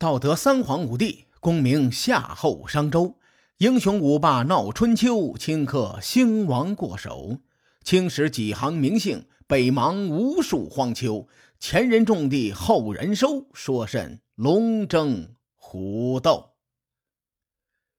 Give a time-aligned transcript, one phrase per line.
[0.00, 3.16] 道德三皇五帝，功名夏后商周，
[3.56, 7.40] 英雄五霸闹春秋，顷刻兴亡过手。
[7.82, 11.26] 青史几行名姓，北邙无数荒丘。
[11.58, 16.50] 前人种地，后人收，说甚龙争虎斗？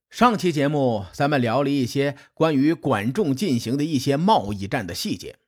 [0.09, 5.39] 上期节目咱们聊了一些关于管仲进行的一些贸易战的细节，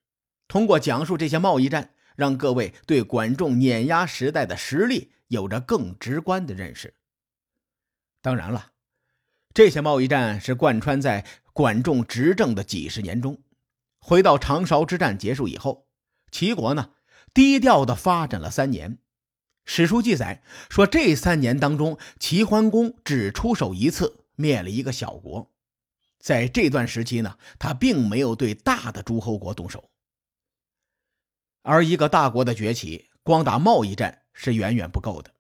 [0.49, 6.93] 通过讲述这些贸易战，让各位对管仲碾压时代的实力有着更直观的认识。
[8.21, 8.73] 当然了，
[9.53, 13.41] 这些贸易战是贯穿在管仲执政的几十年中。
[13.97, 15.87] 回到长勺之战结束以后，
[16.31, 16.91] 齐国呢
[17.33, 18.97] 低调的发展了三年。
[19.63, 25.49] 史书记载说，这三年当中，齐桓公只出手一次，灭了一个小国。
[26.19, 29.89] 在这段时期呢，他并没有对大的诸侯国动手。
[31.61, 35.33] 而一个大国的崛起，光打贸易战是远远不够的。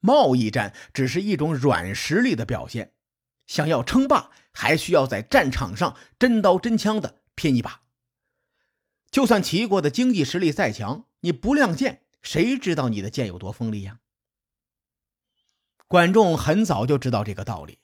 [0.00, 2.92] 贸易战只是一种软实力的表现，
[3.46, 7.82] 想要称霸，还需要在战场上真刀真枪的拼一把。
[9.10, 14.00] 就算齐国的经济实力再强，你不亮剑，谁知道你的剑有多锋利呀？
[15.86, 17.78] 管仲很早就知道这个道理，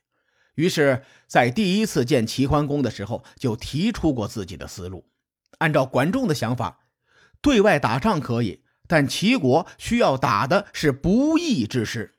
[0.54, 5.10] 于是，在第一次见齐桓公的时候，就提出过自己的思路。
[5.58, 6.80] 按照管仲的想法，
[7.42, 12.16] 对外打仗可以，但齐国需要打的是不义之师。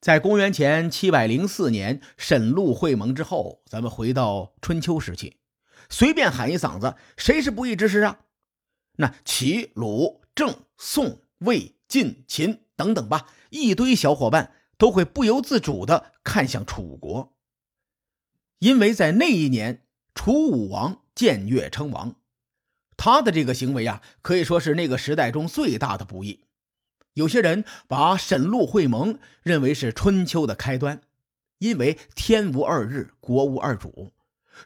[0.00, 5.38] 在公元前七百零四年沈陆会盟之后，咱们回到春秋时期。
[5.88, 8.20] 随便喊一嗓子，谁是不义之师啊？
[8.96, 17.34] 那齐、鲁、郑、宋、魏、晋、秦等等吧，一堆小伙伴都会不由自主的看向楚国，
[18.58, 22.16] 因为在那一年，楚武王僭越称王，
[22.96, 26.40] 他的这个行为啊，可以说是那个时代中最大的不义。
[27.14, 31.00] 有些人把沈陆会盟认为是春秋的开端，
[31.58, 34.12] 因为天无二日，国无二主。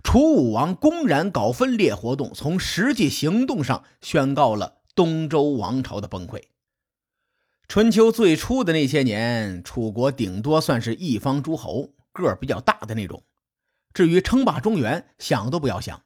[0.02, 6.42] 楚武王公然搞分裂活动，从实际行动上宣告了东周王朝的崩溃。
[7.66, 13.22] 春秋最初的那些年，楚国顶多算是一方诸侯，个比较大的那种。
[13.92, 16.02] 至于称霸中原，想都不要想。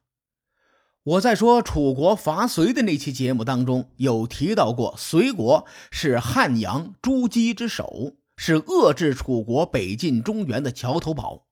[1.04, 11.44] 我在说楚国伐隋的那期节目当中，有提到过，隋国是汉阳诸姬之首，是遏制楚国北进中原的桥头堡。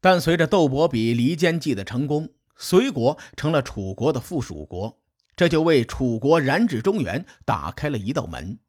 [0.00, 5.00] 但随着窦伯比离间计的成功，隋国成了楚国的附属国，
[5.34, 8.60] 这就为楚国染指中原打开了一道门。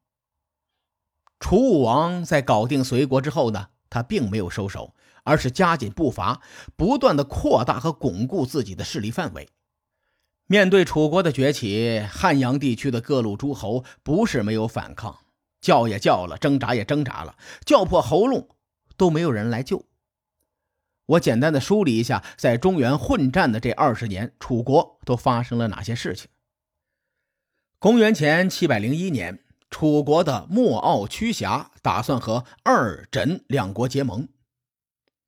[1.38, 6.40] 楚武王在搞定隋国之后呢，他并没有收手，而是加紧步伐，
[6.74, 9.48] 不断的扩大和巩固自己的势力范围。
[10.46, 15.20] 面对楚国的崛起，汉阳地区的各路诸侯不是没有反抗，
[15.60, 18.48] 叫也叫了，挣扎也挣扎了，叫破喉咙
[18.96, 19.86] 都没有人来救。
[21.06, 26.28] 我简单的梳理一下，在中原混战的这二十年，楚国都发生了哪些事情？
[27.78, 34.28] 公元前七百零一年，楚国的莫敖、屈瑕打算和二轸两国结盟。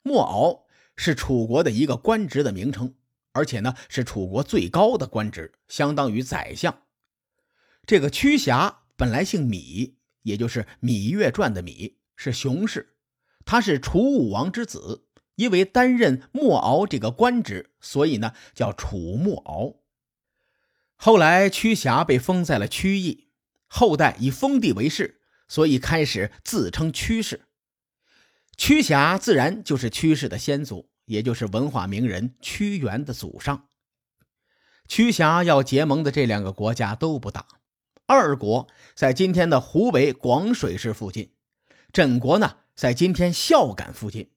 [0.03, 0.67] 莫敖
[0.97, 2.95] 是楚国的一个官职的名称，
[3.37, 6.83] 而且呢是楚国最高的官职，相当于宰相。
[7.87, 12.97] 这个屈瑕本来姓芈，也就是《芈月传》的芈，是熊氏，
[13.45, 15.03] 他是楚武王之子。
[15.37, 19.83] 因为担任莫敖这个官职，所以呢叫楚莫敖。
[20.97, 23.29] 后来屈瑕被封在了曲邑，
[23.67, 27.43] 后代以封地为氏，所以开始自称屈氏。
[28.57, 33.69] 屈瑕自然就是屈氏的先祖，也就是文化名人屈原的祖上。
[34.87, 37.47] 屈瑕要结盟的这两个国家都不大，
[38.07, 41.33] 二国在今天的湖北广水市附近，
[41.93, 44.31] 枕国呢在今天孝感附近。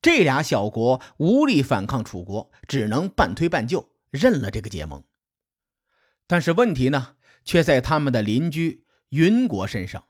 [0.00, 5.02] 这俩小国无力反抗楚国，只能半推半就认了这个结盟。
[6.26, 10.04] 但是问题呢，却在他们的邻居云国身上。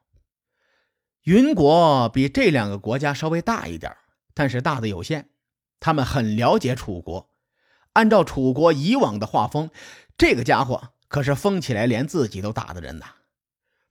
[1.22, 3.97] 云国比这两个国家稍微大一点，
[4.34, 5.30] 但是大的有限。
[5.84, 7.28] 他们很了解楚国，
[7.92, 9.69] 按照楚国以往的画风，
[10.16, 13.16] 这个家伙可是疯起来连自己都打的人呐。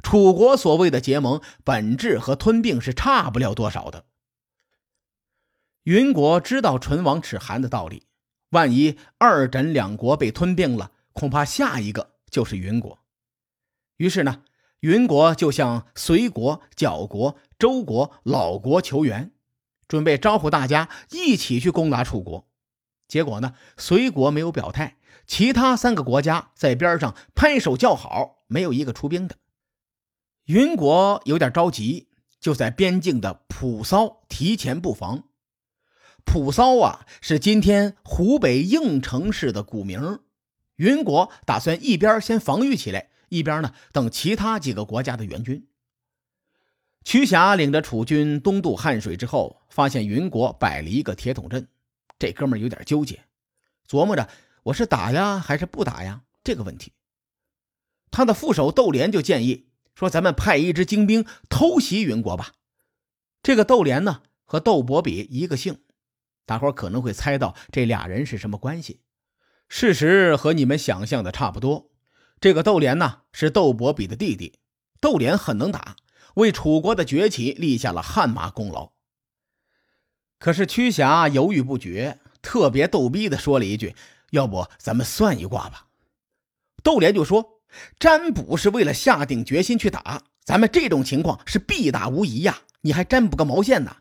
[0.02, 4.06] 楚国所谓的结盟，本质和吞并是差不了多少的。
[5.84, 8.08] 云国知道唇亡齿寒的道理，
[8.50, 12.98] 万一二轸两国被吞并了，恐怕下一个就是云国。
[13.98, 14.42] 于是呢，
[14.80, 19.32] 云国就向隋国、角国、周国、老国求援，
[19.94, 22.50] 准备招呼大家一起去攻打楚国。
[23.08, 24.98] 结果呢，隋国没有表态，
[25.28, 29.36] 其他三个国家在边上拍手叫好，没有一个出兵的。
[30.46, 32.08] 云国有点着急，
[32.40, 35.26] 就在边境的蒲骚提前布防。
[36.26, 40.22] 蒲骚啊，是今天湖北应城市的古名。
[40.78, 45.68] 云国打算一边先防御起来，一边呢等其他几个国家的援军。
[47.04, 51.68] 屈霞领着楚军东渡汉水之后，发现云国摆了一个铁桶阵，
[52.18, 53.26] 这哥们有点纠结，
[53.88, 54.30] 琢磨着
[54.64, 56.94] 我是打呀还是不打呀这个问题。
[58.10, 62.54] 他的副手窦连就建议说：“咱们派一支精兵偷袭云国吧。”
[63.44, 65.80] 这个窦连呢和窦伯比一个姓。
[66.46, 69.02] 大伙可能会猜到这俩人是什么关系，
[69.68, 71.90] 事实和你们想象的差不多。
[72.40, 74.60] 这个窦连呢是窦伯比的弟弟，
[75.00, 75.96] 窦连很能打，
[76.36, 78.92] 为楚国的崛起立下了汗马功劳。
[80.40, 83.96] 可是屈瑕犹豫不决，特别逗逼的说了一句
[84.32, 85.88] ：“要不咱们算一卦吧？”
[86.84, 87.62] 窦连就说
[87.98, 93.98] ：“占卜是为了下定决心去打，咱们这种情况是必打无疑呀，你还占卜个毛线呢？”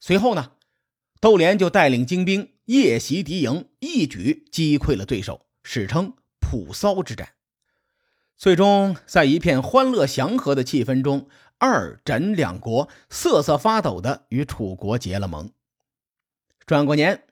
[0.00, 0.52] 随后呢？
[1.20, 7.34] 窦连就带领精兵夜袭敌营，一举击溃了对手，史称蒲骚之战。
[8.40, 11.28] 最终，在一片欢乐祥和的气氛中，
[11.58, 15.50] 二枕两国瑟瑟发抖的与楚国结了盟。
[16.64, 17.24] 转过年，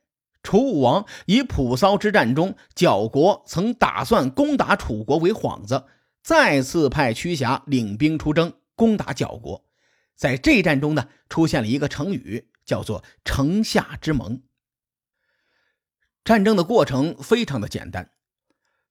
[0.42, 5.86] 楚武王以蒲骚之战中角国曾打算攻打楚国为幌子，
[6.22, 9.64] 再次派屈瑕领兵出征攻打角国。
[10.14, 12.50] 在这战中呢，出现了一个成语。
[12.66, 14.42] 叫做城下之盟。
[16.22, 18.10] 战争的过程非常的简单，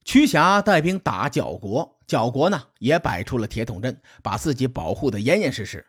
[0.08, 5.86] 屈瑕带兵打角国，角国呢也摆出了铁桶阵，把自己保护的严严实实。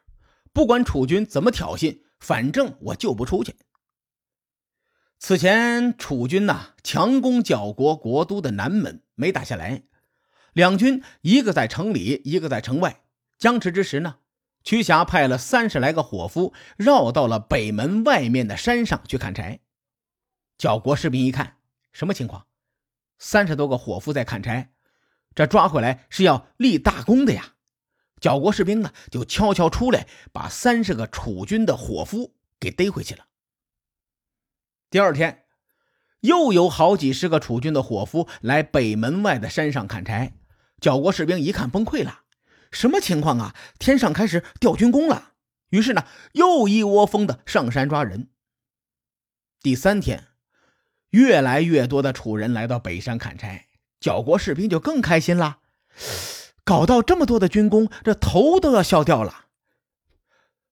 [0.52, 3.54] 不管楚军怎么挑衅，反正我就不出去。
[5.20, 9.84] 此前楚军呐强攻角国国都的南门，没打下来，
[10.52, 13.02] 两军一个在城里，一个在城外，
[13.38, 14.16] 僵持之时呢。
[14.64, 19.60] 屈瑕派了三十来个伙夫，绕到了北门外面的山上去砍柴。
[20.58, 21.58] 角国士兵一看，
[21.92, 22.46] 什么情况？
[23.18, 24.72] 三十多个伙夫在砍柴，
[25.34, 27.54] 这抓回来是要立大功的呀！
[28.20, 33.26] 角国士兵呢，就悄悄出来，把三十个楚军的伙夫给逮回去了。
[34.90, 35.44] 第二天，
[36.20, 40.34] 又有好几十个楚军的伙夫来北门外的山上砍柴，
[40.80, 42.22] 角国士兵一看，崩溃了。
[42.72, 43.54] 什么情况啊？
[43.78, 45.34] 天上开始掉军功了。
[45.70, 48.30] 于是呢，又一窝蜂的上山抓人。
[49.60, 50.28] 第三天，
[51.10, 53.66] 越来越多的楚人来到北山砍柴，
[54.00, 55.58] 角国士兵就更开心了。
[56.64, 59.46] 搞到这么多的军功，这头都要笑掉了。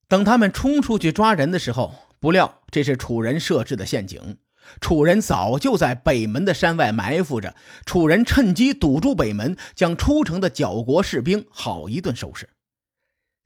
[0.08, 4.38] 等他们冲出去抓人的时候，不料这是楚人设置的陷阱。
[4.80, 7.54] 楚人早就在北门的山外埋伏着，
[7.84, 12.48] 楚人趁机堵住北门，将出城的角国士兵好一顿收拾。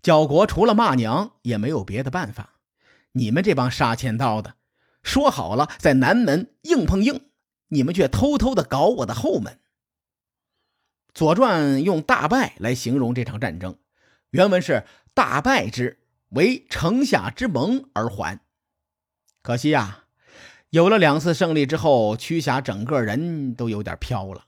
[0.02, 2.54] 角国除了骂娘，也没有别的办法。
[3.12, 4.54] 你们这帮杀千刀的，
[5.02, 7.20] 说好了在南门硬碰硬，
[7.68, 9.54] 你们却偷偷的搞我的后门。
[11.14, 13.76] 《左传》用“大败”来形容这场战争，
[14.30, 15.98] 原文是“大败之，
[16.30, 18.40] 为城下之盟而还”。
[19.42, 20.04] 可惜呀。
[20.70, 24.44] 有了两次胜利之后，屈瑕整个人都有点飘了。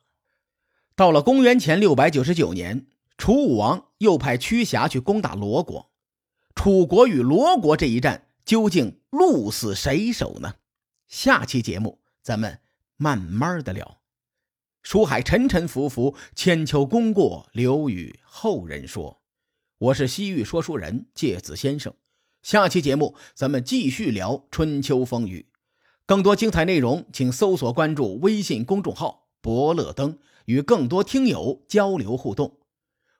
[0.94, 2.86] 到了公元前六百九十九年，
[3.18, 5.90] 楚武王又派屈瑕去攻打罗国。
[6.54, 10.54] 楚国与罗国这一战，究竟鹿死谁手呢？
[11.06, 12.60] 下期节目咱们
[12.96, 14.00] 慢慢的聊。
[14.82, 19.22] 书海沉沉浮浮，千秋功过留与后人说。
[19.78, 21.94] 我是西域说书人介子先生。
[22.42, 25.46] 下期节目咱们继续聊春秋风雨。
[26.04, 32.58] 更多精彩内容，请搜索关注微信公众号“伯乐灯”，与更多听友交流互动。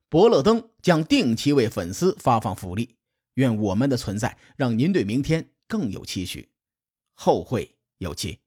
[0.09, 2.97] 伯乐灯将定期为粉丝发放福利。
[3.35, 6.51] 愿我们的存在让您对明天更有期许。
[7.15, 8.42] 后会有期。